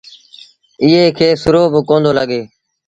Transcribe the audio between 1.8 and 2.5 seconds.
ڪوندو لڳي۔